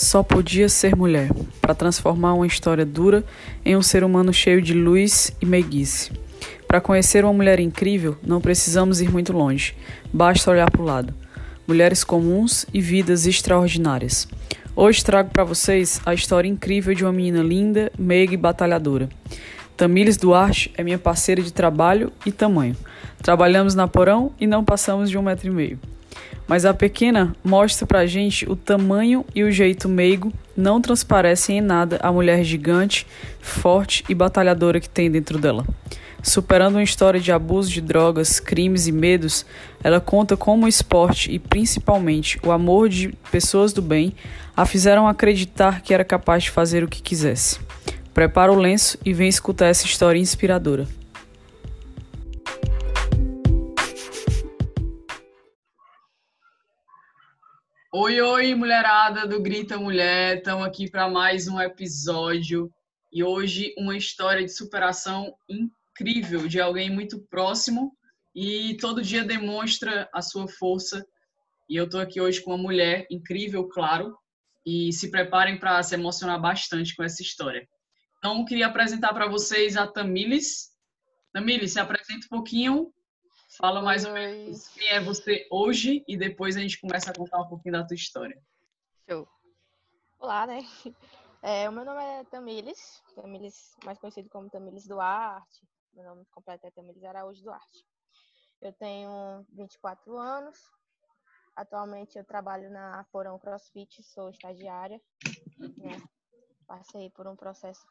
[0.00, 1.28] Só podia ser mulher,
[1.60, 3.22] para transformar uma história dura
[3.62, 6.10] em um ser humano cheio de luz e meiguice.
[6.66, 9.76] Para conhecer uma mulher incrível, não precisamos ir muito longe,
[10.10, 11.12] basta olhar para o lado.
[11.68, 14.26] Mulheres comuns e vidas extraordinárias.
[14.74, 19.06] Hoje trago para vocês a história incrível de uma menina linda, meiga e batalhadora.
[19.76, 22.74] Tamires Duarte é minha parceira de trabalho e tamanho.
[23.22, 25.78] Trabalhamos na Porão e não passamos de um metro e meio.
[26.50, 31.60] Mas a pequena mostra pra gente o tamanho e o jeito meigo não transparecem em
[31.60, 33.06] nada a mulher gigante,
[33.40, 35.64] forte e batalhadora que tem dentro dela.
[36.20, 39.46] Superando uma história de abuso de drogas, crimes e medos,
[39.80, 44.12] ela conta como o esporte e principalmente o amor de pessoas do bem
[44.56, 47.60] a fizeram acreditar que era capaz de fazer o que quisesse.
[48.12, 50.88] Prepara o lenço e vem escutar essa história inspiradora.
[57.92, 62.72] Oi, oi, mulherada do Grita Mulher, estamos aqui para mais um episódio
[63.12, 67.92] e hoje uma história de superação incrível de alguém muito próximo
[68.32, 71.04] e todo dia demonstra a sua força.
[71.68, 74.16] E eu estou aqui hoje com uma mulher incrível, claro,
[74.64, 77.68] e se preparem para se emocionar bastante com essa história.
[78.18, 80.68] Então, queria apresentar para vocês a Tamilis.
[81.32, 82.92] Tamilis, se apresenta um pouquinho
[83.60, 87.42] Fala mais ou menos quem é você hoje e depois a gente começa a contar
[87.42, 88.42] um pouquinho da tua história.
[89.06, 89.28] Show.
[90.18, 90.60] Olá, né?
[91.42, 95.66] É, o meu nome é Tamiles, Tamiles, mais conhecido como Tamiles Duarte.
[95.94, 97.86] Meu nome completo é Tamiles Araújo Duarte.
[98.60, 100.58] Eu tenho 24 anos.
[101.56, 105.00] Atualmente eu trabalho na Porão CrossFit, sou estagiária.
[105.78, 106.02] Né?
[106.66, 107.86] Passei por um processo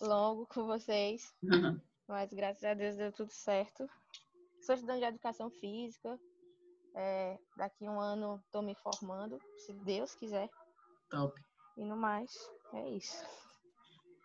[0.00, 1.78] longo com vocês, uhum.
[2.08, 3.86] mas graças a Deus deu tudo certo.
[4.64, 6.18] Sou estudante de educação física.
[6.94, 10.48] É, daqui um ano estou me formando, se Deus quiser.
[11.10, 11.38] Top.
[11.76, 12.32] E no mais,
[12.72, 13.22] é isso.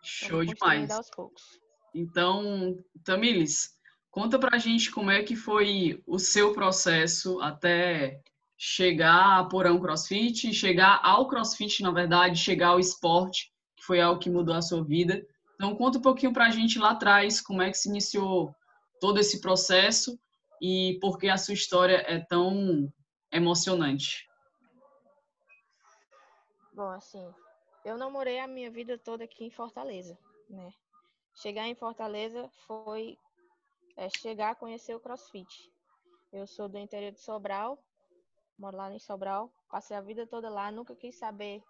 [0.02, 0.90] Show demais.
[0.90, 1.60] Aos poucos.
[1.94, 3.76] Então, Tamilis,
[4.10, 8.22] conta pra gente como é que foi o seu processo até
[8.56, 14.20] chegar a Porão CrossFit, chegar ao CrossFit, na verdade, chegar ao esporte, que foi algo
[14.20, 15.22] que mudou a sua vida.
[15.56, 18.54] Então, conta um pouquinho pra gente lá atrás, como é que se iniciou
[19.00, 20.18] todo esse processo
[20.60, 22.92] e por que a sua história é tão
[23.32, 24.28] emocionante?
[26.72, 27.32] Bom, assim,
[27.84, 30.72] eu não morei a minha vida toda aqui em Fortaleza, né?
[31.34, 33.16] Chegar em Fortaleza foi
[33.96, 35.70] é, chegar a conhecer o CrossFit.
[36.32, 37.78] Eu sou do interior de Sobral,
[38.58, 41.62] moro lá em Sobral, passei a vida toda lá, nunca quis saber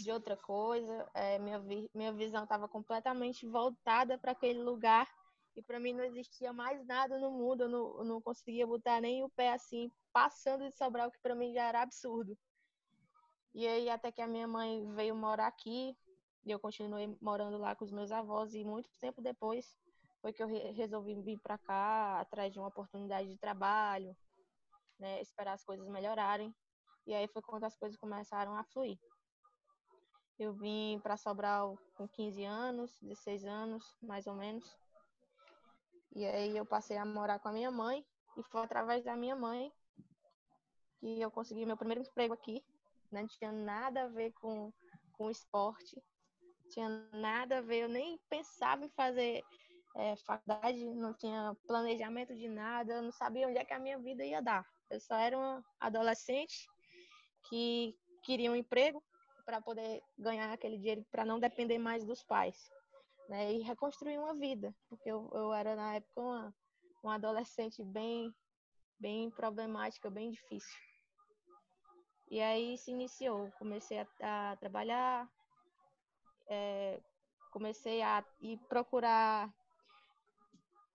[0.00, 1.08] de outra coisa.
[1.14, 5.08] É, minha, vi minha visão estava completamente voltada para aquele lugar
[5.58, 9.00] e para mim não existia mais nada no mundo, eu não, eu não conseguia botar
[9.00, 12.38] nem o pé assim, passando de Sobral, que para mim já era absurdo.
[13.52, 15.96] E aí até que a minha mãe veio morar aqui,
[16.46, 19.76] e eu continuei morando lá com os meus avós, e muito tempo depois
[20.22, 24.16] foi que eu resolvi vir para cá, atrás de uma oportunidade de trabalho,
[24.96, 26.54] né, esperar as coisas melhorarem.
[27.04, 28.96] E aí foi quando as coisas começaram a fluir.
[30.38, 34.78] Eu vim para Sobral com 15 anos, 16 anos, mais ou menos.
[36.14, 38.04] E aí eu passei a morar com a minha mãe
[38.36, 39.72] e foi através da minha mãe
[40.98, 42.64] que eu consegui meu primeiro emprego aqui.
[43.10, 44.72] Não tinha nada a ver com,
[45.12, 46.02] com esporte,
[46.70, 49.42] tinha nada a ver, eu nem pensava em fazer
[49.96, 53.98] é, faculdade, não tinha planejamento de nada, eu não sabia onde é que a minha
[53.98, 54.66] vida ia dar.
[54.90, 56.66] Eu só era uma adolescente
[57.48, 59.02] que queria um emprego
[59.44, 62.70] para poder ganhar aquele dinheiro para não depender mais dos pais
[63.28, 66.54] né, e reconstruir uma vida, porque eu, eu era na época uma,
[67.02, 68.34] uma adolescente bem,
[68.98, 70.78] bem problemática, bem difícil.
[72.30, 75.28] E aí se iniciou, comecei a, a trabalhar,
[76.48, 77.00] é,
[77.50, 79.52] comecei a ir procurar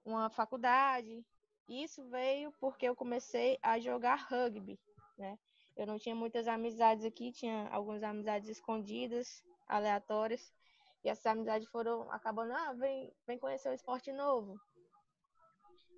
[0.05, 1.25] uma faculdade.
[1.67, 4.79] Isso veio porque eu comecei a jogar rugby,
[5.17, 5.37] né?
[5.75, 10.53] Eu não tinha muitas amizades aqui, tinha algumas amizades escondidas, aleatórias.
[11.03, 14.59] E essas amizades foram acabando, ah, vem, vem conhecer o esporte novo.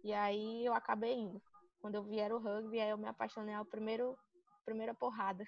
[0.03, 1.41] E aí eu acabei indo.
[1.79, 4.17] Quando eu vi era o rugby, aí eu me apaixonei ao primeiro,
[4.63, 5.45] primeira porrada.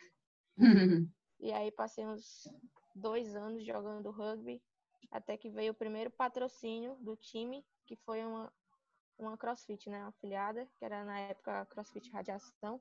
[1.39, 2.47] e aí passei uns
[2.95, 4.61] dois anos jogando rugby,
[5.11, 8.53] até que veio o primeiro patrocínio do time, que foi uma,
[9.17, 12.79] uma CrossFit, né, afiliada, que era na época CrossFit Radiação.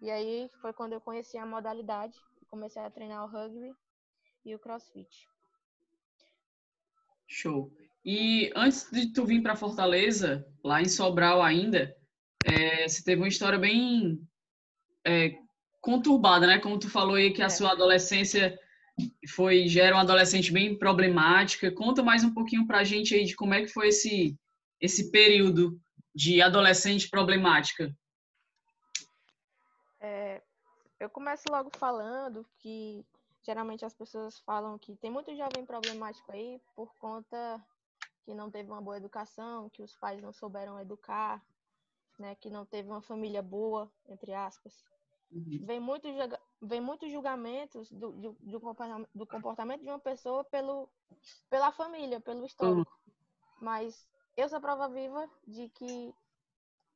[0.00, 2.18] E aí foi quando eu conheci a modalidade,
[2.48, 3.74] comecei a treinar o rugby
[4.44, 5.31] e o CrossFit.
[7.26, 7.72] Show.
[8.04, 11.96] E antes de tu vir para Fortaleza, lá em Sobral ainda,
[12.44, 14.20] é, você teve uma história bem
[15.04, 15.36] é,
[15.80, 16.58] conturbada, né?
[16.58, 17.50] Como tu falou aí que a é.
[17.50, 18.58] sua adolescência
[19.28, 21.70] foi já era uma adolescente bem problemática.
[21.70, 24.36] Conta mais um pouquinho para a gente aí de como é que foi esse
[24.80, 25.80] esse período
[26.12, 27.94] de adolescente problemática.
[30.00, 30.42] É,
[30.98, 33.04] eu começo logo falando que
[33.42, 37.64] geralmente as pessoas falam que tem muito jovem problemático aí por conta
[38.24, 41.44] que não teve uma boa educação, que os pais não souberam educar,
[42.18, 44.84] né, que não teve uma família boa, entre aspas.
[45.30, 45.60] Uhum.
[45.62, 46.12] Vem muitos
[46.60, 48.36] vem muitos julgamentos do, do,
[49.14, 50.88] do comportamento de uma pessoa pelo,
[51.50, 52.92] pela família, pelo histórico.
[53.06, 53.12] Uhum.
[53.60, 54.06] Mas
[54.36, 56.14] eu sou prova viva de que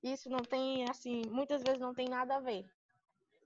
[0.03, 2.71] isso não tem, assim, muitas vezes não tem nada a ver.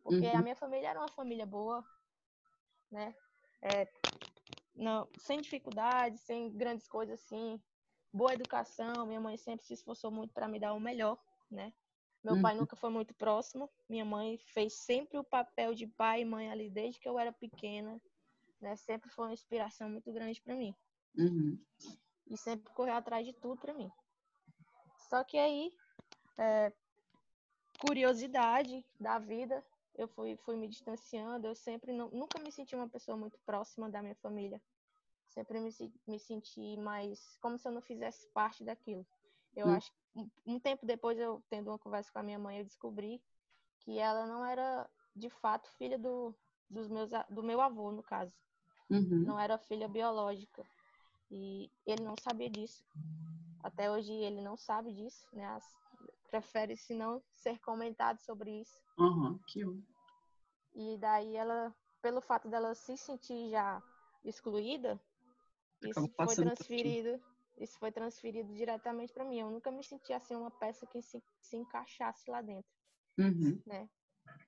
[0.03, 0.37] Porque uhum.
[0.37, 1.85] a minha família era uma família boa,
[2.91, 3.15] né?
[3.63, 3.89] É,
[4.75, 7.61] não, sem dificuldades, sem grandes coisas assim.
[8.13, 11.19] Boa educação, minha mãe sempre se esforçou muito para me dar o melhor,
[11.51, 11.73] né?
[12.23, 12.43] Meu uhum.
[12.43, 13.71] pai nunca foi muito próximo.
[13.89, 17.33] Minha mãe fez sempre o papel de pai e mãe ali desde que eu era
[17.33, 18.01] pequena.
[18.61, 18.77] Né?
[18.77, 20.75] Sempre foi uma inspiração muito grande para mim.
[21.17, 21.59] Uhum.
[22.29, 23.91] E sempre correu atrás de tudo para mim.
[25.09, 25.73] Só que aí,
[26.39, 26.73] é,
[27.79, 29.65] curiosidade da vida,
[30.01, 31.47] eu fui, fui me distanciando.
[31.47, 34.61] Eu sempre não, nunca me senti uma pessoa muito próxima da minha família.
[35.29, 35.71] Sempre me,
[36.07, 39.07] me senti mais como se eu não fizesse parte daquilo.
[39.55, 39.75] Eu hum.
[39.75, 39.93] acho
[40.47, 43.23] um tempo depois, eu tendo uma conversa com a minha mãe, eu descobri
[43.81, 46.35] que ela não era de fato filha do,
[46.69, 48.35] dos meus, do meu avô, no caso.
[48.89, 49.25] Uhum.
[49.25, 50.65] Não era filha biológica.
[51.31, 52.85] E ele não sabia disso.
[53.63, 55.61] Até hoje ele não sabe disso, né?
[56.77, 58.81] Se não ser comentado sobre isso.
[58.99, 59.63] Uhum, que
[60.75, 63.83] E daí ela, pelo fato dela se sentir já
[64.25, 65.01] excluída,
[65.83, 67.21] isso foi transferido
[67.61, 69.39] isso foi transferido diretamente para mim.
[69.39, 72.71] Eu nunca me senti assim uma peça que se, se encaixasse lá dentro,
[73.19, 73.63] uhum.
[73.67, 73.89] né?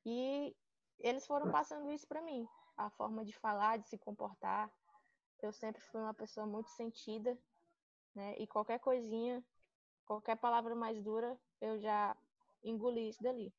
[0.05, 0.57] E
[0.99, 4.73] eles foram passando isso para mim, a forma de falar, de se comportar.
[5.43, 7.39] Eu sempre fui uma pessoa muito sentida,
[8.15, 8.35] né?
[8.39, 9.45] E qualquer coisinha,
[10.07, 12.17] qualquer palavra mais dura, eu já
[12.63, 13.53] engoli isso dali.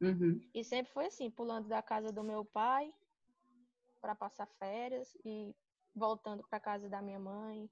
[0.00, 0.40] Uhum.
[0.54, 2.92] E sempre foi assim, pulando da casa do meu pai
[4.00, 5.54] para passar férias e
[5.94, 7.68] voltando para casa da minha mãe,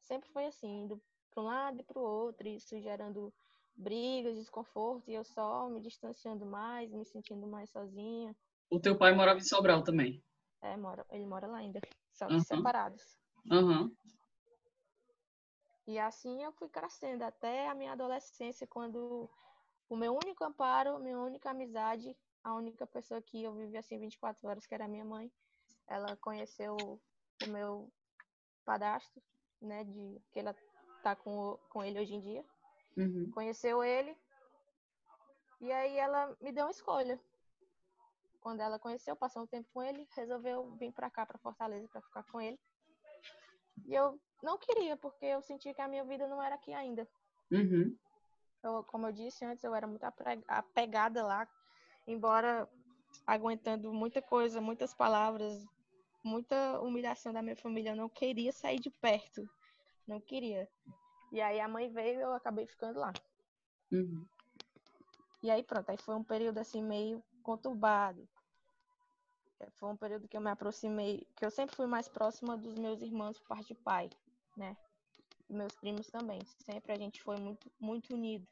[0.00, 3.32] sempre foi assim, indo para um lado e para o outro, isso gerando
[3.76, 8.34] brigas, desconforto, e eu só me distanciando mais, me sentindo mais sozinha.
[8.70, 10.22] O teu pai morava em Sobral também?
[10.62, 11.80] É, mora, ele mora lá ainda,
[12.12, 12.40] só que uhum.
[12.40, 13.02] separados.
[13.50, 13.94] Uhum.
[15.86, 19.30] E assim eu fui crescendo até a minha adolescência, quando
[19.88, 24.48] o meu único amparo, minha única amizade, a única pessoa que eu vivi assim 24
[24.48, 25.30] horas, que era a minha mãe,
[25.86, 27.92] ela conheceu o meu
[28.64, 29.22] padastro
[29.60, 30.54] né, de que ela
[31.02, 32.44] tá com, com ele hoje em dia.
[32.96, 33.30] Uhum.
[33.32, 34.16] Conheceu ele.
[35.60, 37.20] E aí ela me deu uma escolha.
[38.40, 42.02] Quando ela conheceu, passou um tempo com ele, resolveu vir para cá, para Fortaleza, para
[42.02, 42.58] ficar com ele.
[43.86, 47.08] E eu não queria, porque eu sentia que a minha vida não era aqui ainda.
[47.50, 47.96] Uhum.
[48.62, 50.04] Eu, como eu disse antes, eu era muito
[50.48, 51.46] apegada lá,
[52.06, 52.68] embora
[53.26, 55.64] aguentando muita coisa, muitas palavras,
[56.22, 57.90] muita humilhação da minha família.
[57.90, 59.48] Eu não queria sair de perto.
[60.06, 60.68] Não queria.
[61.32, 63.12] E aí a mãe veio e eu acabei ficando lá.
[63.92, 64.26] Uhum.
[65.42, 68.26] E aí pronto, aí foi um período assim meio conturbado.
[69.72, 73.02] Foi um período que eu me aproximei, que eu sempre fui mais próxima dos meus
[73.02, 74.10] irmãos por parte de pai,
[74.56, 74.76] né?
[75.48, 76.40] Meus primos também.
[76.64, 78.46] Sempre a gente foi muito, muito unido.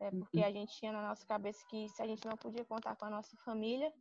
[0.00, 0.46] É, porque uhum.
[0.46, 3.10] a gente tinha na nossa cabeça que se a gente não podia contar com a
[3.10, 3.92] nossa família,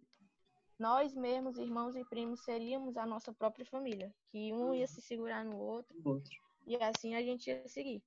[0.80, 4.12] nós mesmos, irmãos e primos, seríamos a nossa própria família.
[4.32, 5.96] Que um ia se segurar no outro.
[6.04, 6.32] outro.
[6.66, 8.04] E assim a gente ia seguir.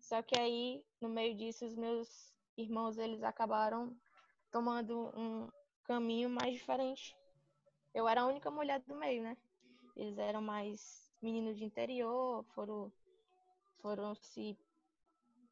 [0.00, 3.96] Só que aí, no meio disso, os meus irmãos, eles acabaram
[4.50, 5.48] tomando um
[5.84, 7.16] caminho mais diferente.
[7.98, 9.36] Eu era a única mulher do meio, né?
[9.96, 12.92] Eles eram mais meninos de interior, foram,
[13.82, 14.56] foram se,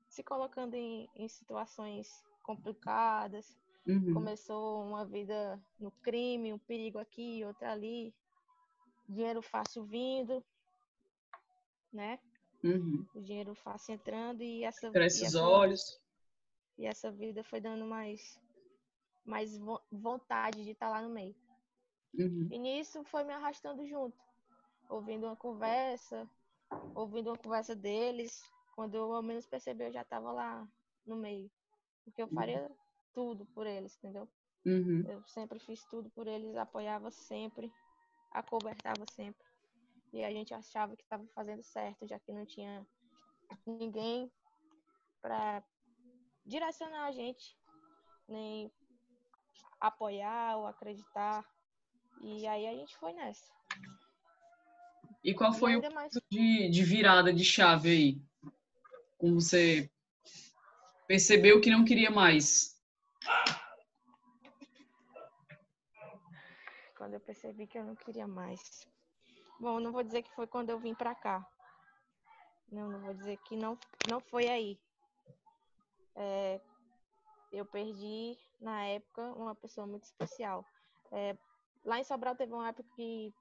[0.09, 2.09] se colocando em, em situações
[2.43, 4.15] complicadas, Uhum.
[4.15, 8.13] Começou uma vida no crime, um perigo aqui, outro ali,
[9.09, 10.45] dinheiro fácil vindo,
[11.93, 12.19] né?
[12.65, 13.07] Uhum.
[13.15, 16.01] O dinheiro fácil entrando e essa cresce os olhos.
[16.77, 18.41] E essa vida foi dando mais
[19.25, 19.57] mais
[19.91, 21.35] vontade de estar lá no meio.
[22.19, 22.49] Uhum.
[22.51, 24.17] E nisso foi me arrastando junto,
[24.89, 26.29] ouvindo uma conversa,
[26.95, 28.43] ouvindo uma conversa deles.
[28.75, 30.69] Quando eu ao menos percebi, eu já estava lá
[31.07, 31.51] no meio.
[32.05, 32.71] Porque eu faria
[33.13, 34.29] tudo por eles, entendeu?
[34.65, 35.05] Uhum.
[35.09, 37.73] Eu sempre fiz tudo por eles, apoiava sempre,
[38.33, 39.47] acobertava sempre.
[40.13, 42.87] E a gente achava que estava fazendo certo, já que não tinha
[43.67, 44.31] ninguém
[45.21, 45.65] para
[46.45, 47.59] direcionar a gente,
[48.29, 48.73] nem
[49.81, 51.45] apoiar ou acreditar.
[52.21, 53.53] E aí a gente foi nessa.
[55.23, 56.13] E qual foi o mais...
[56.31, 58.23] de, de virada de chave aí?
[59.19, 59.91] Como você
[61.07, 62.81] percebeu que não queria mais?
[66.97, 68.87] Quando eu percebi que eu não queria mais.
[69.59, 71.47] Bom, não vou dizer que foi quando eu vim para cá.
[72.71, 73.79] Não, não vou dizer que não,
[74.11, 74.79] não foi aí.
[76.15, 76.61] É,
[77.53, 80.65] eu perdi, na época, uma pessoa muito especial.
[81.13, 81.37] É,
[81.87, 83.33] lá em Sobral teve uma época que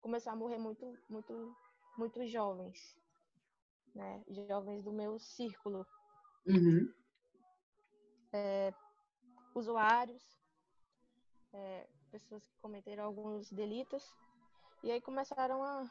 [0.00, 1.54] começou a morrer muito, muito,
[1.96, 2.96] muito jovens,
[3.94, 4.24] né?
[4.48, 5.86] Jovens do meu círculo.
[6.46, 6.92] Uhum.
[8.32, 8.74] É,
[9.54, 10.22] usuários,
[11.52, 14.16] é, pessoas que cometeram alguns delitos,
[14.82, 15.88] e aí começaram a,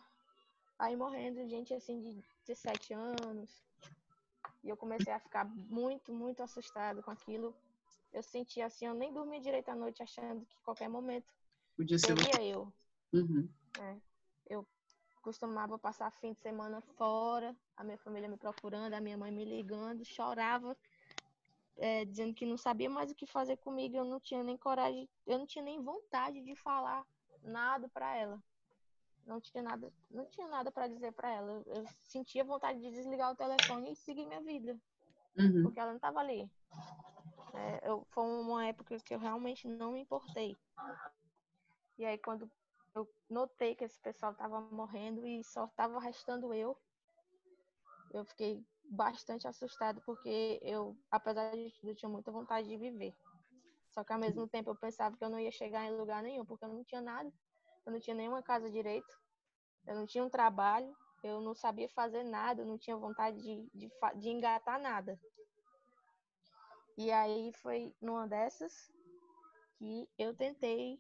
[0.80, 3.64] a ir morrendo gente assim de 17 anos.
[4.64, 7.56] E eu comecei a ficar muito, muito assustado com aquilo.
[8.12, 11.28] Eu sentia assim, eu nem dormia direito à noite achando que qualquer momento
[11.76, 12.72] Podia ser seria eu.
[13.12, 13.50] Uhum.
[13.80, 13.98] É,
[14.48, 14.68] eu
[15.22, 19.46] costumava passar fim de semana fora, a minha família me procurando, a minha mãe me
[19.46, 20.78] ligando, chorava,
[21.78, 25.10] é, dizendo que não sabia mais o que fazer comigo, eu não tinha nem coragem,
[25.26, 27.06] eu não tinha nem vontade de falar
[27.42, 28.44] nada para ela.
[29.26, 31.52] Não tinha nada, não tinha nada para dizer para ela.
[31.54, 34.78] Eu, eu, sentia vontade de desligar o telefone e seguir minha vida,
[35.38, 35.64] uhum.
[35.64, 36.50] porque ela não estava ali.
[37.54, 40.58] É, eu, foi uma época que eu realmente não me importei.
[41.98, 42.50] E aí quando
[42.96, 46.78] eu notei que esse pessoal estava morrendo e só estava restando eu.
[48.12, 53.16] Eu fiquei bastante assustada porque eu, apesar de tudo, eu tinha muita vontade de viver.
[53.90, 56.46] Só que ao mesmo tempo eu pensava que eu não ia chegar em lugar nenhum,
[56.46, 57.32] porque eu não tinha nada.
[57.86, 59.14] Eu não tinha nenhuma casa direito.
[59.86, 60.96] Eu não tinha um trabalho.
[61.24, 62.62] Eu não sabia fazer nada.
[62.62, 65.20] Eu não tinha vontade de, de, de engatar nada.
[66.98, 68.92] E aí foi numa dessas
[69.78, 71.00] que eu tentei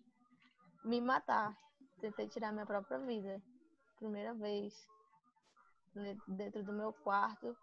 [0.83, 1.55] me matar
[2.03, 3.41] tentei tirar minha própria vida.
[3.97, 4.87] Primeira vez.
[6.27, 7.55] Dentro do meu quarto.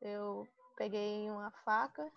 [0.00, 2.12] Eu peguei uma faca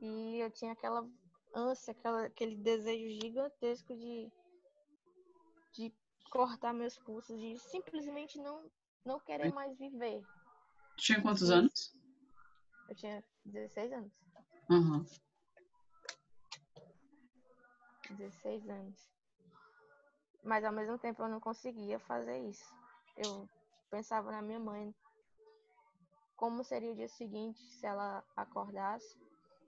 [0.00, 1.06] e eu tinha aquela
[1.54, 4.32] ânsia, aquela, aquele desejo gigantesco de,
[5.74, 5.94] de
[6.30, 8.70] cortar meus pulsos, de simplesmente não,
[9.04, 10.22] não querer mais viver.
[10.96, 11.92] Tinha quantos anos?
[12.88, 14.12] Eu tinha 16 anos.
[14.70, 15.04] Uhum.
[18.10, 19.08] 16 anos.
[20.42, 22.74] Mas ao mesmo tempo eu não conseguia fazer isso.
[23.16, 23.48] Eu
[23.90, 24.94] pensava na minha mãe.
[26.36, 29.16] Como seria o dia seguinte se ela acordasse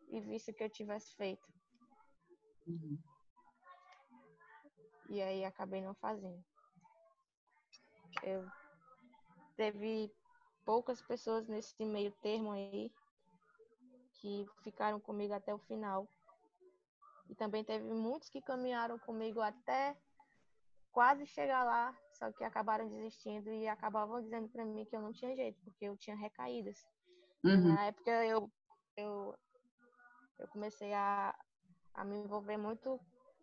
[0.09, 1.47] e visse o que eu tivesse feito?
[2.66, 2.99] Uhum.
[5.09, 6.45] E aí acabei não fazendo.
[8.23, 8.45] Eu
[9.57, 10.12] teve
[10.64, 12.93] poucas pessoas nesse meio termo aí
[14.14, 16.09] que ficaram comigo até o final.
[17.28, 19.97] E também teve muitos que caminharam comigo até
[20.92, 25.12] quase chegar lá, só que acabaram desistindo e acabavam dizendo para mim que eu não
[25.12, 26.87] tinha jeito, porque eu tinha recaídas.
[27.45, 27.75] Uhum.
[27.75, 28.50] Na época eu,
[28.97, 29.38] eu,
[30.38, 31.37] eu comecei a,
[31.92, 32.99] a me envolver muito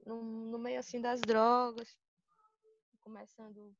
[0.05, 1.95] no, no meio assim das drogas,
[3.01, 3.75] começando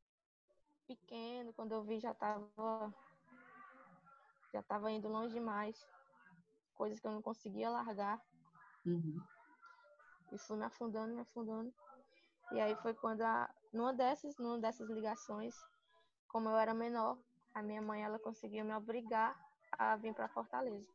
[0.87, 2.93] pequeno, quando eu vi já estava
[4.53, 5.83] já tava indo longe demais,
[6.75, 8.21] coisas que eu não conseguia largar.
[8.85, 9.19] Uhum.
[10.31, 11.73] E fui me afundando, me afundando.
[12.51, 15.55] E aí foi quando, a, numa dessas, numa dessas ligações,
[16.27, 17.17] como eu era menor,
[17.53, 19.39] a minha mãe ela conseguiu me obrigar
[19.71, 20.87] a vir para Fortaleza.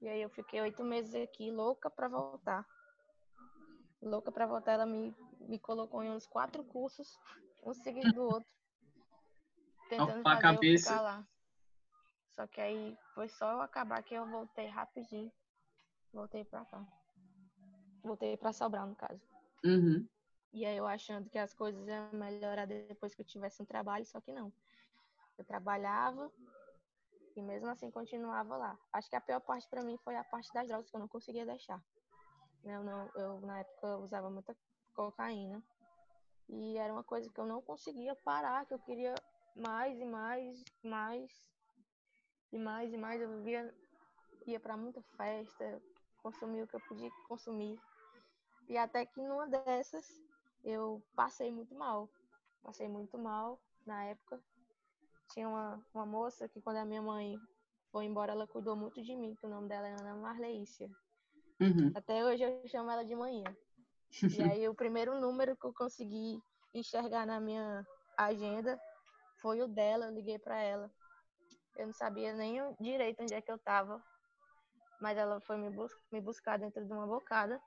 [0.00, 2.66] E aí eu fiquei oito meses aqui, louca para voltar.
[4.02, 7.18] Louca para voltar, ela me, me colocou em uns quatro cursos,
[7.62, 8.50] um seguido do outro,
[9.88, 10.88] tentando fazer cabeça.
[10.88, 11.26] eu ficar lá.
[12.32, 15.32] Só que aí foi só eu acabar que eu voltei rapidinho.
[16.12, 16.86] Voltei para cá.
[18.04, 19.20] Voltei para Sobral, no caso.
[19.64, 20.06] Uhum.
[20.52, 24.04] E aí eu achando que as coisas iam melhorar depois que eu tivesse um trabalho,
[24.06, 24.52] só que não.
[25.36, 26.30] Eu trabalhava
[27.34, 28.78] e mesmo assim continuava lá.
[28.92, 31.08] Acho que a pior parte para mim foi a parte das drogas que eu não
[31.08, 31.82] conseguia deixar.
[32.62, 34.56] Eu, não, eu na época usava muita
[34.94, 35.62] cocaína
[36.48, 39.14] e era uma coisa que eu não conseguia parar, que eu queria
[39.56, 41.32] mais e mais, mais
[42.52, 43.20] e mais e mais.
[43.20, 43.74] Eu via,
[44.46, 45.82] ia para muita festa,
[46.22, 47.78] consumia o que eu podia consumir.
[48.68, 50.06] E até que numa dessas
[50.64, 52.08] eu passei muito mal.
[52.62, 54.40] Passei muito mal na época.
[55.32, 57.38] Tinha uma, uma moça que quando a minha mãe
[57.90, 60.90] foi embora, ela cuidou muito de mim, que o nome dela é Ana Marleícia.
[61.60, 61.92] Uhum.
[61.94, 63.44] Até hoje eu chamo ela de manhã.
[64.36, 66.42] e aí o primeiro número que eu consegui
[66.72, 68.80] enxergar na minha agenda
[69.40, 70.90] foi o dela, eu liguei para ela.
[71.76, 74.02] Eu não sabia nem direito onde é que eu tava,
[75.00, 77.60] mas ela foi me, bus me buscar dentro de uma bocada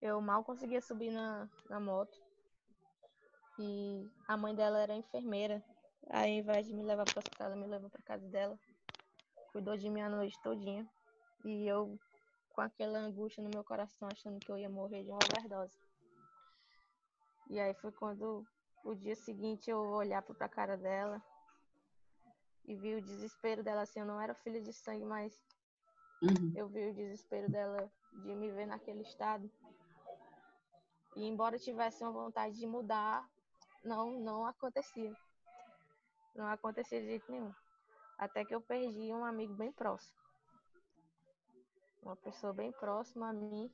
[0.00, 2.16] Eu mal conseguia subir na, na moto.
[3.58, 5.62] E a mãe dela era enfermeira.
[6.10, 8.58] Aí, ao invés de me levar para o hospital, ela me levou para casa dela.
[9.52, 10.88] Cuidou de mim a noite todinha.
[11.44, 11.98] E eu,
[12.50, 15.76] com aquela angústia no meu coração, achando que eu ia morrer de uma overdose.
[17.50, 18.46] E aí foi quando
[18.84, 21.20] o dia seguinte eu olhar para a cara dela
[22.66, 25.32] e vi o desespero dela assim, eu não era filha de sangue, mas
[26.22, 26.52] uhum.
[26.54, 29.50] eu vi o desespero dela de me ver naquele estado.
[31.18, 33.28] E embora tivesse uma vontade de mudar,
[33.84, 35.12] não não acontecia.
[36.32, 37.52] Não acontecia de jeito nenhum.
[38.16, 40.16] Até que eu perdi um amigo bem próximo.
[42.04, 43.68] Uma pessoa bem próxima a mim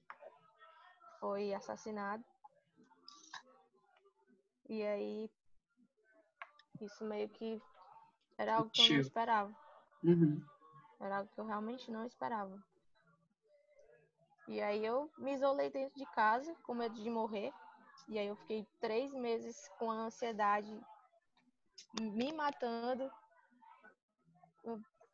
[1.20, 2.24] foi assassinado.
[4.66, 5.30] E aí,
[6.80, 7.60] isso meio que
[8.38, 9.56] era algo que eu não esperava.
[10.02, 10.42] Uhum.
[10.98, 12.58] Era algo que eu realmente não esperava.
[14.46, 17.52] E aí eu me isolei dentro de casa, com medo de morrer.
[18.08, 20.78] E aí eu fiquei três meses com a ansiedade
[22.00, 23.10] me matando.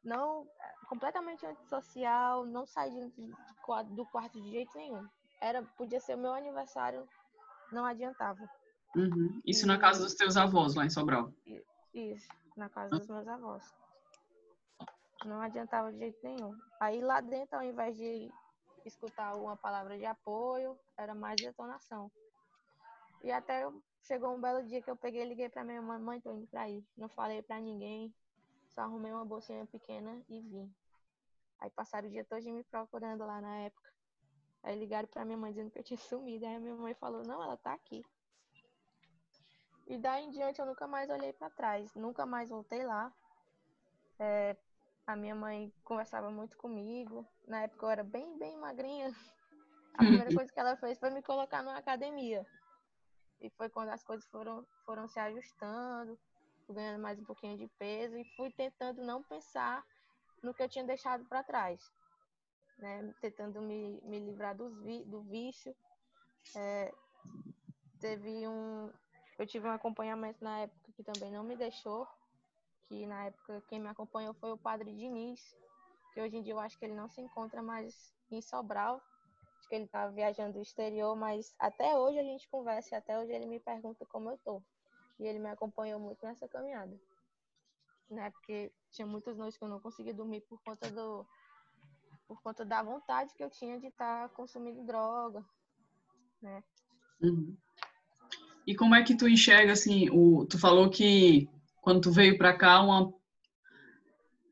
[0.02, 0.46] Não,
[0.88, 3.32] completamente antissocial, não saí de, de,
[3.94, 5.06] do quarto de jeito nenhum.
[5.40, 7.08] Era, podia ser o meu aniversário,
[7.70, 8.48] não adiantava.
[8.96, 9.40] Uhum.
[9.46, 9.68] Isso e...
[9.68, 11.32] na casa dos teus avós, lá em Sobral?
[11.94, 13.64] Isso, na casa dos meus avós.
[15.24, 16.56] Não adiantava de jeito nenhum.
[16.80, 18.30] Aí lá dentro, ao invés de
[18.88, 22.10] escutar uma palavra de apoio, era mais detonação.
[23.22, 23.66] E até
[24.02, 26.46] chegou um belo dia que eu peguei e liguei pra minha mãe, mãe, tô indo
[26.46, 26.84] pra aí.
[26.96, 28.14] Não falei pra ninguém,
[28.68, 30.74] só arrumei uma bolsinha pequena e vim.
[31.58, 33.90] Aí passaram o dia todo me procurando lá na época.
[34.62, 36.46] Aí ligaram pra minha mãe dizendo que eu tinha sumido.
[36.46, 38.02] Aí minha mãe falou, não, ela tá aqui.
[39.86, 43.12] E daí em diante eu nunca mais olhei para trás, nunca mais voltei lá.
[44.18, 44.56] É,
[45.06, 47.26] a minha mãe conversava muito comigo.
[47.46, 49.14] Na época eu era bem, bem magrinha.
[49.94, 52.46] A primeira coisa que ela fez foi me colocar numa academia.
[53.40, 56.18] E foi quando as coisas foram, foram se ajustando,
[56.68, 59.84] ganhando mais um pouquinho de peso e fui tentando não pensar
[60.42, 61.80] no que eu tinha deixado para trás.
[62.78, 63.14] Né?
[63.20, 65.74] Tentando me, me livrar dos vi, do vício.
[66.54, 66.92] É,
[67.98, 68.90] teve um,
[69.38, 72.06] eu tive um acompanhamento na época que também não me deixou,
[72.90, 75.56] que na época quem me acompanhou foi o padre Diniz,
[76.12, 79.00] que hoje em dia eu acho que ele não se encontra mais em Sobral,
[79.58, 83.30] acho que ele está viajando do exterior, mas até hoje a gente conversa até hoje
[83.30, 84.60] ele me pergunta como eu tô.
[85.20, 86.98] E ele me acompanhou muito nessa caminhada.
[88.10, 88.30] Né?
[88.30, 91.24] Porque tinha muitas noites que eu não conseguia dormir por conta do
[92.26, 95.44] por conta da vontade que eu tinha de estar tá consumindo droga,
[96.40, 96.62] né?
[97.20, 97.56] Uhum.
[98.66, 101.48] E como é que tu enxerga assim, o, tu falou que
[101.80, 103.12] quando tu veio para cá, uma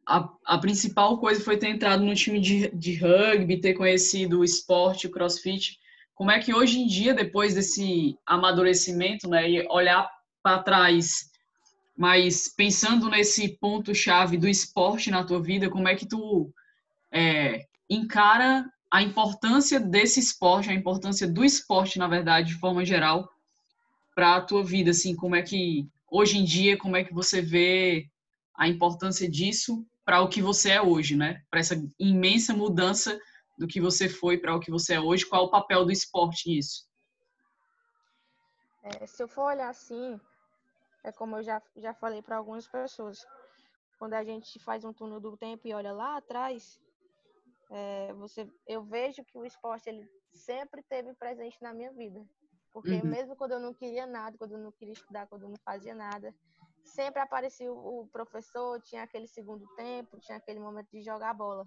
[0.08, 4.44] a, a, principal coisa foi ter entrado no time de, de rugby, ter conhecido o
[4.44, 5.78] esporte, o crossfit.
[6.14, 10.08] Como é que hoje em dia, depois desse amadurecimento, né, e olhar
[10.42, 11.30] para trás,
[11.94, 16.50] mas pensando nesse ponto-chave do esporte na tua vida, como é que tu
[17.12, 23.30] é, encara a importância desse esporte, a importância do esporte, na verdade, de forma geral,
[24.14, 27.40] para a tua vida, assim, como é que hoje em dia, como é que você
[27.40, 28.08] vê
[28.54, 31.42] a importância disso para o que você é hoje, né?
[31.50, 33.18] Para essa imensa mudança
[33.58, 36.48] do que você foi para o que você é hoje, qual o papel do esporte
[36.48, 36.88] nisso?
[38.82, 40.18] É, se eu for olhar assim,
[41.04, 43.26] é como eu já, já falei para algumas pessoas,
[43.98, 46.80] quando a gente faz um túnel do tempo e olha lá atrás,
[47.70, 52.24] é, você, eu vejo que o esporte ele sempre teve presente na minha vida.
[52.72, 53.06] Porque uhum.
[53.06, 55.94] mesmo quando eu não queria nada, quando eu não queria estudar, quando eu não fazia
[55.94, 56.34] nada,
[56.84, 61.66] sempre aparecia o professor, tinha aquele segundo tempo, tinha aquele momento de jogar bola,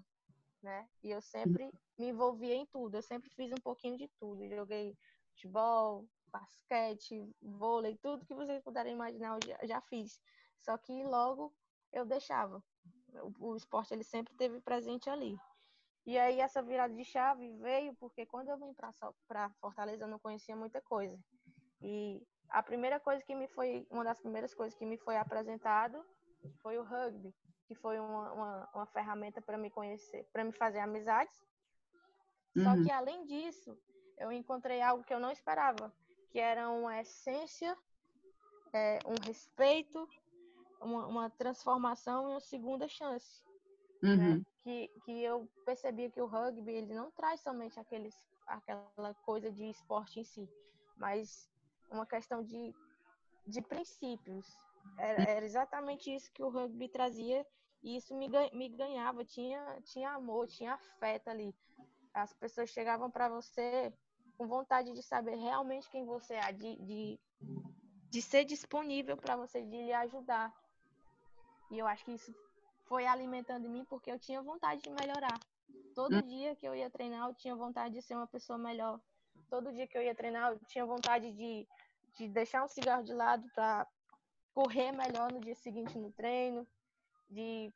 [0.62, 0.88] né?
[1.02, 4.48] E eu sempre me envolvia em tudo, eu sempre fiz um pouquinho de tudo.
[4.48, 4.96] Joguei
[5.30, 10.20] futebol, basquete, vôlei, tudo que vocês puderem imaginar, eu já, já fiz.
[10.60, 11.52] Só que logo
[11.92, 12.62] eu deixava.
[13.38, 15.36] O, o esporte ele sempre teve presente ali.
[16.04, 18.74] E aí essa virada de chave veio porque quando eu vim
[19.28, 21.16] para Fortaleza eu não conhecia muita coisa.
[21.80, 26.04] E a primeira coisa que me foi, uma das primeiras coisas que me foi apresentado
[26.60, 27.32] foi o rugby,
[27.66, 31.44] que foi uma, uma, uma ferramenta para me conhecer, para me fazer amizades.
[32.56, 32.64] Uhum.
[32.64, 33.78] Só que além disso,
[34.18, 35.92] eu encontrei algo que eu não esperava,
[36.30, 37.76] que era uma essência,
[38.72, 40.08] é, um respeito,
[40.80, 43.42] uma, uma transformação e uma segunda chance.
[44.02, 44.10] Né?
[44.10, 44.34] Uhum.
[44.36, 44.44] Né?
[44.62, 48.14] Que, que eu percebia que o rugby ele não traz somente aqueles,
[48.46, 50.48] aquela coisa de esporte em si,
[50.96, 51.50] mas
[51.90, 52.72] uma questão de,
[53.46, 54.46] de princípios.
[54.98, 57.46] Era, era exatamente isso que o rugby trazia
[57.82, 59.24] e isso me, me ganhava.
[59.24, 61.54] Tinha, tinha amor, tinha afeto ali.
[62.14, 63.92] As pessoas chegavam para você
[64.36, 67.20] com vontade de saber realmente quem você é, de, de,
[68.10, 70.52] de ser disponível para você, de lhe ajudar.
[71.70, 72.34] E eu acho que isso
[72.92, 75.40] foi alimentando em mim porque eu tinha vontade de melhorar.
[75.94, 76.20] Todo hum.
[76.20, 79.00] dia que eu ia treinar, eu tinha vontade de ser uma pessoa melhor.
[79.48, 81.66] Todo dia que eu ia treinar, eu tinha vontade de,
[82.18, 83.88] de deixar um cigarro de lado para
[84.52, 86.68] correr melhor no dia seguinte no treino,
[87.30, 87.72] de,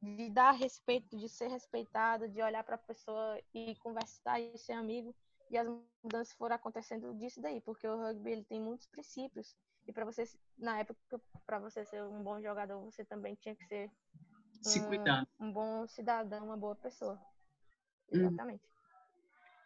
[0.00, 4.72] de dar respeito, de ser respeitada, de olhar para a pessoa e conversar e ser
[4.72, 5.14] amigo.
[5.50, 5.68] E as
[6.02, 9.54] mudanças foram acontecendo disso daí, porque o rugby ele tem muitos princípios.
[9.86, 10.24] E para você,
[10.56, 13.90] na época, para você ser um bom jogador, você também tinha que ser
[14.62, 15.26] se um, cuidar.
[15.38, 17.20] Um bom cidadão, uma boa pessoa.
[18.12, 18.20] Hum.
[18.20, 18.64] Exatamente.
[18.64, 18.76] Hum.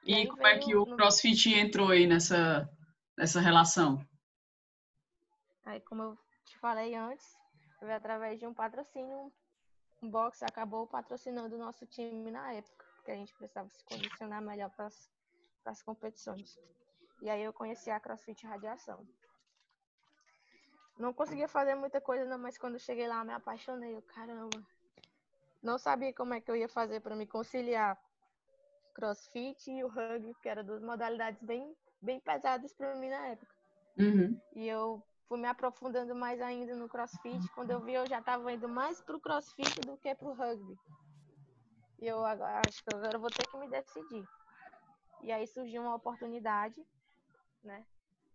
[0.05, 2.69] E, e como é que o CrossFit entrou aí nessa,
[3.17, 4.05] nessa relação?
[5.65, 7.37] Aí, como eu te falei antes,
[7.79, 9.33] foi através de um patrocínio.
[10.03, 14.41] O box acabou patrocinando o nosso time na época, porque a gente precisava se condicionar
[14.41, 14.89] melhor para
[15.67, 16.59] as competições.
[17.21, 19.07] E aí eu conheci a CrossFit Radiação.
[20.99, 23.97] Não conseguia fazer muita coisa, não, mas quando cheguei lá, me apaixonei.
[23.97, 24.63] Eu, caramba,
[25.63, 27.99] não sabia como é que eu ia fazer para me conciliar
[28.95, 33.55] crossfit e o rugby, que eram duas modalidades bem, bem pesadas para mim na época.
[33.99, 34.41] Uhum.
[34.55, 37.47] E eu fui me aprofundando mais ainda no crossfit.
[37.55, 40.35] Quando eu vi, eu já estava indo mais para o crossfit do que para o
[40.35, 40.79] rugby.
[42.01, 44.27] E eu agora, acho que agora eu vou ter que me decidir.
[45.23, 46.83] E aí surgiu uma oportunidade,
[47.63, 47.85] né?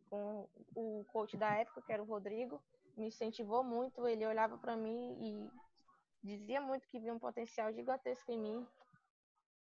[0.10, 2.62] Com o coach da época, que era o Rodrigo,
[2.96, 4.08] me incentivou muito.
[4.08, 5.65] Ele olhava para mim e
[6.26, 8.68] dizia muito que via um potencial gigantesco em mim,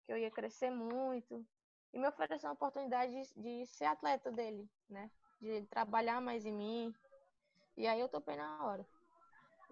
[0.06, 1.44] que eu ia crescer muito.
[1.92, 5.10] E me ofereceu uma oportunidade de, de ser atleta dele, né?
[5.40, 6.94] De trabalhar mais em mim.
[7.76, 8.86] E aí eu topei na hora.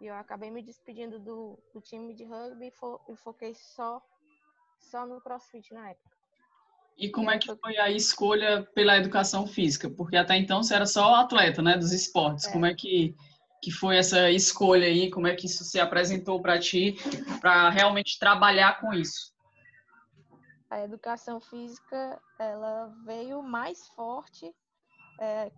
[0.00, 4.02] E eu acabei me despedindo do, do time de rugby e, fo, e foquei só,
[4.78, 6.10] só no crossfit na época.
[6.96, 9.88] E como é que foi a escolha pela educação física?
[9.88, 12.46] Porque até então você era só atleta, né, dos esportes.
[12.46, 12.52] É.
[12.52, 13.16] Como é que
[13.62, 15.08] que foi essa escolha aí?
[15.08, 16.96] Como é que isso se apresentou para ti,
[17.40, 19.32] para realmente trabalhar com isso?
[20.68, 24.52] A educação física ela veio mais forte
[25.20, 25.52] é,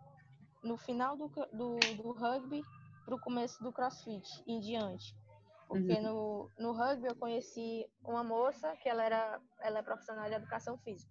[0.63, 2.63] no final do, do, do rugby
[3.07, 5.17] para o começo do crossfit em diante.
[5.67, 6.03] Porque uhum.
[6.03, 10.77] no, no rugby eu conheci uma moça que ela era ela é profissional de educação
[10.77, 11.11] física.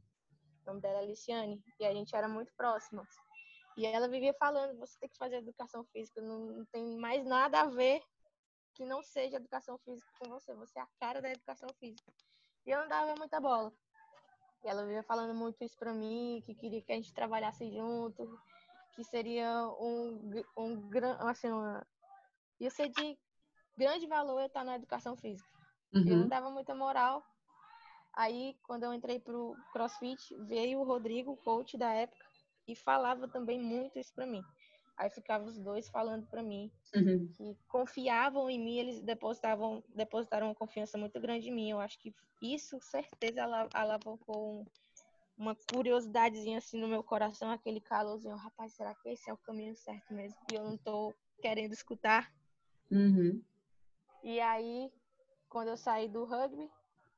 [0.64, 1.60] O nome dela é Liciane.
[1.80, 3.08] E a gente era muito próximas.
[3.76, 7.66] E ela vivia falando, você tem que fazer educação física, não tem mais nada a
[7.66, 8.02] ver
[8.74, 12.12] que não seja educação física com você, você é a cara da educação física.
[12.66, 13.72] E eu não dava muita bola.
[14.64, 18.40] E ela vivia falando muito isso pra mim, que queria que a gente trabalhasse junto,
[18.96, 20.90] que seria um, um
[21.28, 21.86] assim, uma,
[22.60, 23.18] ia ser de
[23.78, 25.50] grande valor eu estar na educação física.
[25.94, 26.08] Uhum.
[26.08, 27.24] Eu não dava muita moral.
[28.16, 32.26] Aí, quando eu entrei pro CrossFit, veio o Rodrigo, coach da época,
[32.68, 34.44] e falava também muito isso para mim.
[34.96, 37.28] Aí ficavam os dois falando para mim uhum.
[37.36, 41.72] que confiavam em mim, eles depositavam, depositaram uma confiança muito grande em mim.
[41.72, 44.66] Eu acho que isso, certeza, alavancou
[45.36, 48.36] uma curiosidadezinha assim no meu coração, aquele calorzinho.
[48.36, 50.38] Rapaz, será que esse é o caminho certo mesmo?
[50.52, 52.32] E eu não tô querendo escutar.
[52.92, 53.42] Uhum.
[54.24, 54.92] E aí,
[55.50, 56.70] quando eu saí do rugby,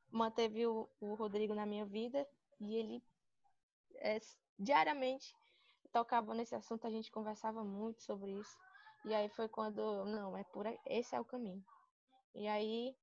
[0.10, 2.26] manteve o, o Rodrigo na minha vida
[2.60, 3.04] e ele
[3.98, 4.20] é,
[4.58, 5.36] diariamente
[5.92, 8.58] tocava nesse assunto, a gente conversava muito sobre isso.
[9.06, 11.64] E aí foi quando, não, é por esse é o caminho.
[12.34, 12.96] E aí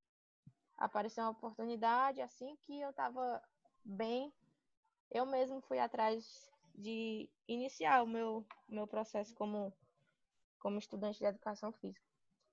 [0.76, 3.42] apareceu uma oportunidade, assim que eu estava
[3.84, 4.32] bem,
[5.10, 9.72] eu mesmo fui atrás de iniciar o meu, meu processo como,
[10.58, 12.06] como estudante de educação física.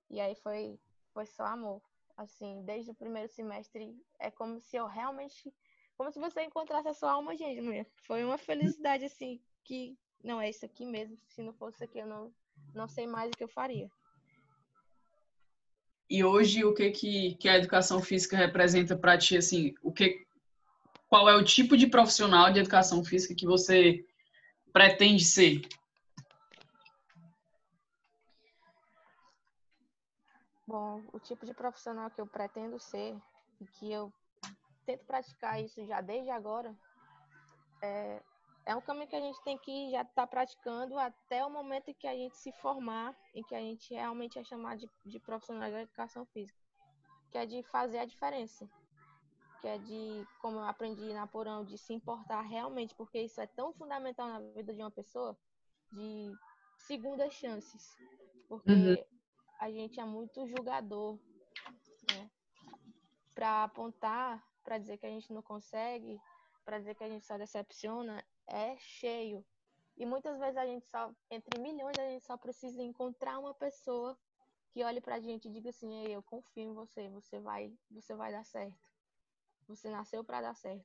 [0.08, 0.78] E aí foi,
[1.12, 1.82] foi só amor.
[2.16, 5.52] Assim, desde o primeiro semestre, é como se eu realmente
[6.00, 7.86] como se você encontrasse a sua alma gêmea.
[8.06, 11.14] Foi uma felicidade, assim, que não é isso aqui mesmo.
[11.28, 12.32] Se não fosse isso aqui, eu não,
[12.74, 13.86] não sei mais o que eu faria.
[16.08, 19.36] E hoje, o que, que, que a educação física representa para ti?
[19.36, 20.26] Assim, o que,
[21.06, 24.02] qual é o tipo de profissional de educação física que você
[24.72, 25.60] pretende ser?
[30.66, 33.14] Bom, o tipo de profissional que eu pretendo ser
[33.60, 34.10] e que eu
[34.90, 36.74] tento praticar isso já desde agora,
[37.82, 38.22] é,
[38.66, 41.90] é um caminho que a gente tem que já estar tá praticando até o momento
[41.90, 45.18] em que a gente se formar, em que a gente realmente é chamado de, de
[45.20, 46.58] profissional da educação física,
[47.30, 48.68] que é de fazer a diferença,
[49.60, 53.46] que é de, como eu aprendi na Porão, de se importar realmente, porque isso é
[53.46, 55.38] tão fundamental na vida de uma pessoa,
[55.92, 56.32] de
[56.78, 57.96] segundas chances,
[58.48, 59.04] porque uhum.
[59.60, 61.18] a gente é muito julgador,
[62.12, 62.30] né?
[63.34, 66.20] Para apontar para dizer que a gente não consegue,
[66.64, 69.44] para dizer que a gente só decepciona é cheio.
[69.96, 74.18] E muitas vezes a gente só, entre milhões, a gente só precisa encontrar uma pessoa
[74.70, 78.32] que olhe pra gente e diga assim: eu confio em você, você vai, você vai
[78.32, 78.78] dar certo.
[79.68, 80.84] Você nasceu para dar certo.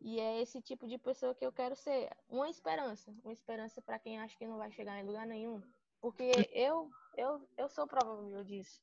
[0.00, 2.10] E é esse tipo de pessoa que eu quero ser.
[2.28, 3.14] Uma esperança.
[3.22, 5.60] Uma esperança para quem acha que não vai chegar em lugar nenhum.
[6.00, 8.80] Porque eu, eu, eu sou provável disso.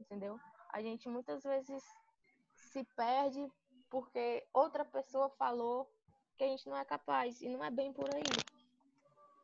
[0.00, 0.38] Entendeu?
[0.70, 1.82] A gente muitas vezes
[2.72, 3.46] se perde
[3.90, 5.90] porque outra pessoa falou
[6.36, 7.40] que a gente não é capaz.
[7.40, 8.22] E não é bem por aí.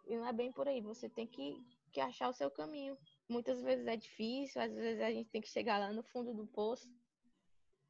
[0.07, 0.81] E não é bem por aí.
[0.81, 1.63] Você tem que,
[1.93, 2.97] que achar o seu caminho.
[3.29, 6.47] Muitas vezes é difícil, às vezes a gente tem que chegar lá no fundo do
[6.47, 6.91] poço.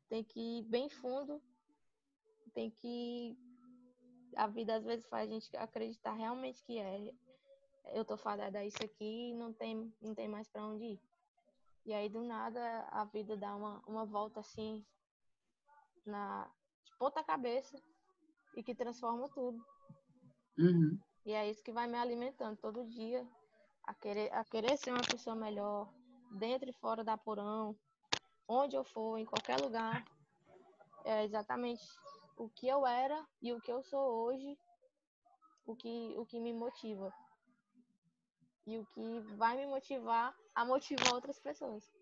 [0.08, 1.40] Tem que ir bem fundo
[2.58, 3.38] tem que.
[4.34, 7.14] A vida às vezes faz a gente acreditar realmente que é.
[7.94, 11.00] Eu tô fadada a isso aqui e não tem, não tem mais para onde ir.
[11.86, 14.84] E aí do nada a vida dá uma, uma volta assim
[16.06, 16.50] na
[16.84, 17.80] de ponta cabeça
[18.56, 19.64] e que transforma tudo.
[20.58, 20.98] Uhum.
[21.24, 23.26] E é isso que vai me alimentando todo dia
[23.84, 25.92] a querer, a querer ser uma pessoa melhor,
[26.32, 27.76] dentro e fora da porão,
[28.46, 30.04] onde eu for, em qualquer lugar.
[31.04, 31.82] É exatamente
[32.36, 34.58] o que eu era e o que eu sou hoje,
[35.66, 37.12] o que, o que me motiva.
[38.66, 41.97] E o que vai me motivar a motivar outras pessoas.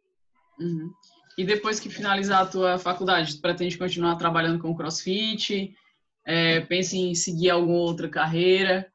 [0.59, 0.93] Uhum.
[1.37, 5.77] E depois que finalizar a tua faculdade, tu pretende continuar trabalhando com crossfit?
[6.25, 8.91] É, pensa em seguir alguma outra carreira?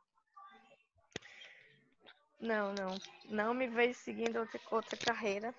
[2.39, 2.97] Não, não.
[3.29, 5.53] Não me vejo seguindo outra, outra carreira.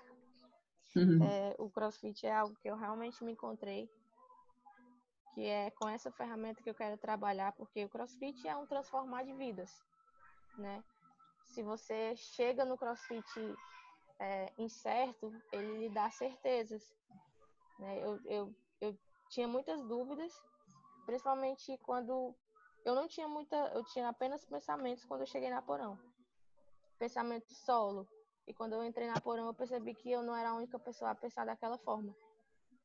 [0.95, 1.25] Uhum.
[1.25, 3.89] É, o crossfit é algo que eu realmente me encontrei
[5.35, 9.25] que é com essa ferramenta que eu quero trabalhar, porque o CrossFit é um transformar
[9.25, 9.71] de vidas,
[10.59, 10.83] né?
[11.45, 13.25] Se você chega no CrossFit
[14.23, 16.83] é, incerto, ele lhe dá certezas,
[17.79, 17.99] né?
[18.03, 20.33] Eu, eu, eu tinha muitas dúvidas,
[21.07, 22.35] principalmente quando
[22.85, 25.99] eu não tinha muita, eu tinha apenas pensamentos quando eu cheguei na Porão,
[26.99, 28.09] pensamento solo.
[28.47, 31.13] E quando eu entrei na Porão, eu percebi que eu não era a única pessoa
[31.13, 32.13] a pensar daquela forma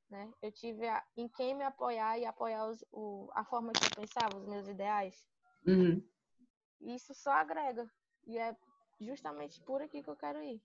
[0.10, 0.32] né?
[0.42, 4.02] Eu tive a, em quem me apoiar e apoiar os, o, a forma que eu
[4.02, 5.28] pensava, os meus ideais.
[5.66, 6.02] Uhum.
[6.82, 7.90] Isso só agrega.
[8.26, 8.56] E é
[9.00, 10.62] justamente por aqui que eu quero ir.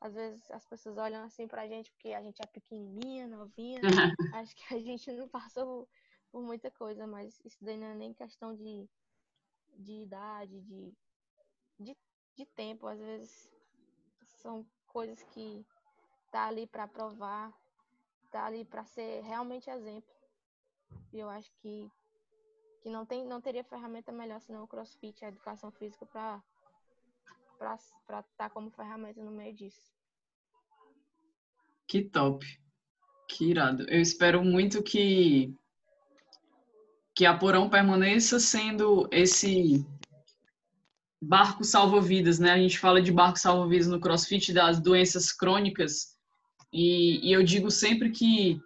[0.00, 3.80] Às vezes as pessoas olham assim pra gente porque a gente é pequenininha, novinha.
[4.34, 5.88] Acho que a gente não passou
[6.30, 8.88] por muita coisa, mas isso daí não é nem questão de,
[9.76, 10.94] de idade, de,
[11.78, 11.96] de,
[12.36, 12.86] de tempo.
[12.86, 13.52] Às vezes
[14.22, 15.66] são coisas que
[16.30, 17.52] tá ali para provar
[18.30, 20.14] tá ali para ser realmente exemplo.
[21.12, 21.90] E eu acho que
[22.82, 26.42] que não tem não teria ferramenta melhor senão o CrossFit, a educação física para
[27.60, 29.92] para estar tá como ferramenta no meio disso.
[31.86, 32.46] Que top.
[33.28, 33.84] Que irado.
[33.88, 35.54] Eu espero muito que
[37.14, 39.84] que a Porão permaneça sendo esse
[41.20, 42.52] barco salva-vidas, né?
[42.52, 46.16] A gente fala de barco salva-vidas no CrossFit das doenças crônicas
[46.72, 48.58] e, e eu digo sempre que,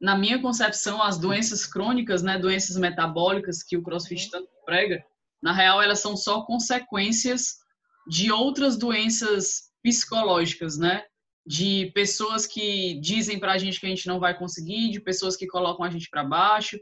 [0.00, 5.04] na minha concepção, as doenças crônicas, né, doenças metabólicas que o CrossFit tanto prega,
[5.40, 7.61] na real elas são só consequências
[8.06, 11.04] de outras doenças psicológicas, né?
[11.46, 15.46] De pessoas que dizem pra gente que a gente não vai conseguir, de pessoas que
[15.46, 16.78] colocam a gente para baixo.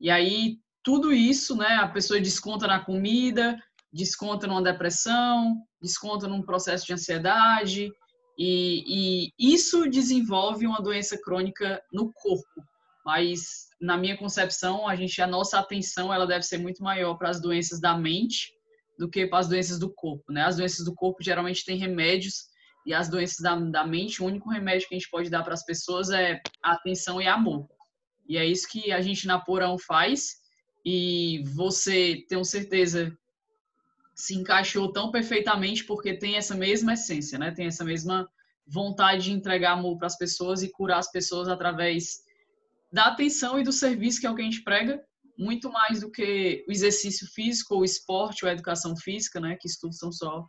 [0.00, 3.58] E aí tudo isso, né, a pessoa desconta na comida,
[3.92, 7.90] desconta numa depressão, desconta num processo de ansiedade,
[8.38, 12.64] e, e isso desenvolve uma doença crônica no corpo.
[13.04, 17.28] Mas na minha concepção, a gente a nossa atenção ela deve ser muito maior para
[17.28, 18.52] as doenças da mente
[19.00, 20.42] do que para as doenças do corpo, né?
[20.42, 22.50] As doenças do corpo geralmente têm remédios
[22.84, 25.54] e as doenças da, da mente, o único remédio que a gente pode dar para
[25.54, 27.66] as pessoas é atenção e amor.
[28.28, 30.36] E é isso que a gente na Porão faz.
[30.84, 33.10] E você, tenho certeza,
[34.14, 37.52] se encaixou tão perfeitamente porque tem essa mesma essência, né?
[37.52, 38.28] Tem essa mesma
[38.66, 42.18] vontade de entregar amor para as pessoas e curar as pessoas através
[42.92, 45.02] da atenção e do serviço, que é o que a gente prega,
[45.38, 49.56] muito mais do que o exercício físico, o esporte, ou a educação física, né?
[49.60, 50.46] Que isso tudo são só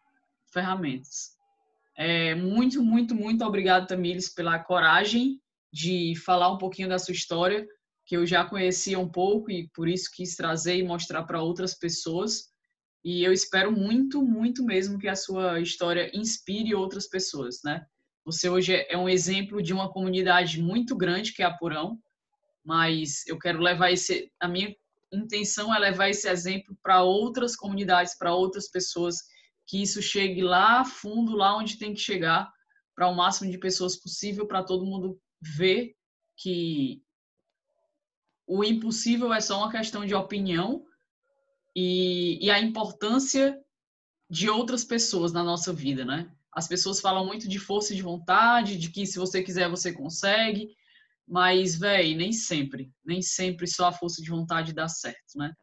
[0.54, 1.32] ferramentas.
[1.98, 5.40] É, muito, muito, muito obrigado, Tamires, pela coragem
[5.72, 7.66] de falar um pouquinho da sua história,
[8.06, 11.78] que eu já conhecia um pouco e por isso quis trazer e mostrar para outras
[11.78, 12.50] pessoas.
[13.04, 17.86] E eu espero muito, muito mesmo que a sua história inspire outras pessoas, né?
[18.26, 21.98] Você hoje é um exemplo de uma comunidade muito grande que é a Purão,
[22.64, 24.74] mas eu quero levar esse, a minha
[25.12, 29.18] intenção é levar esse exemplo para outras comunidades, para outras pessoas,
[29.68, 32.50] que isso chegue lá fundo, lá onde tem que chegar,
[32.96, 35.96] para o máximo de pessoas possível, para todo mundo ver
[36.38, 37.02] que
[38.48, 40.84] o impossível é só uma questão de opinião
[41.76, 43.58] e, e a importância
[44.30, 46.32] de outras pessoas na nossa vida, né?
[46.54, 50.76] As pessoas falam muito de força de vontade, de que se você quiser você consegue,
[51.32, 55.54] mas, velho, nem sempre, nem sempre só a força de vontade dá certo, né?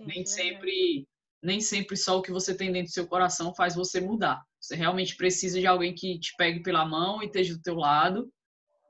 [0.00, 1.08] É nem sempre,
[1.40, 4.42] nem sempre só o que você tem dentro do seu coração faz você mudar.
[4.60, 8.28] Você realmente precisa de alguém que te pegue pela mão e esteja do teu lado,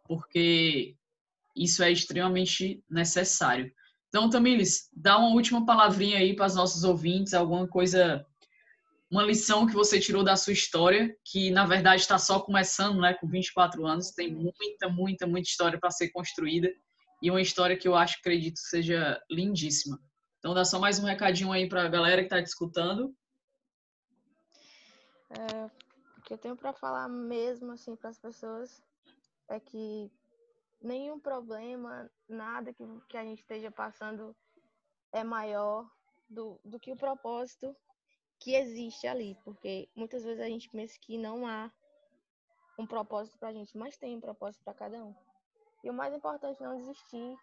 [0.06, 0.96] porque
[1.54, 3.70] isso é extremamente necessário.
[4.08, 8.24] Então, Tamiles, dá uma última palavrinha aí para os nossos ouvintes, alguma coisa,
[9.10, 13.14] uma lição que você tirou da sua história, que na verdade está só começando, né?
[13.14, 16.72] Com 24 anos, tem muita, muita, muita história para ser construída
[17.22, 19.98] e uma história que eu acho, acredito, seja lindíssima.
[20.38, 23.14] Então, dá só mais um recadinho aí para a galera que está te escutando.
[25.30, 25.64] É,
[26.18, 28.82] o que eu tenho para falar mesmo assim para as pessoas
[29.48, 30.10] é que
[30.82, 34.36] nenhum problema, nada que, que a gente esteja passando
[35.12, 35.88] é maior
[36.28, 37.74] do, do que o propósito
[38.44, 41.72] que existe ali, porque muitas vezes a gente pensa que não há
[42.78, 45.14] um propósito para a gente, mas tem um propósito para cada um.
[45.83, 47.37] E o mais importante é não desistir.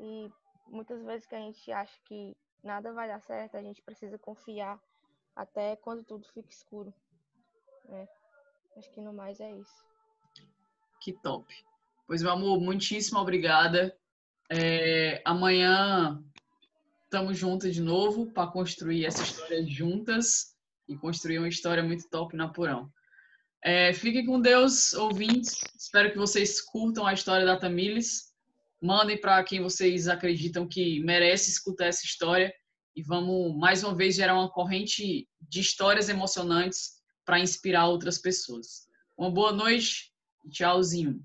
[0.00, 0.28] E
[0.66, 4.80] muitas vezes que a gente acha que nada vai dar certo, a gente precisa confiar
[5.36, 6.92] até quando tudo fica escuro.
[7.84, 8.08] Né?
[8.76, 9.86] Acho que no mais é isso.
[11.00, 11.54] Que top.
[12.08, 13.96] Pois, meu amor, muitíssimo obrigada.
[14.50, 16.20] É, amanhã
[17.08, 20.54] estamos juntos de novo para construir essa história juntas
[20.86, 22.92] e construir uma história muito top na Purão.
[23.64, 25.58] É, fiquem com Deus, ouvintes.
[25.74, 28.34] Espero que vocês curtam a história da Tamiles.
[28.80, 32.52] Mandem para quem vocês acreditam que merece escutar essa história.
[32.94, 38.86] E vamos, mais uma vez, gerar uma corrente de histórias emocionantes para inspirar outras pessoas.
[39.16, 40.12] Uma boa noite
[40.44, 41.18] e tchauzinho.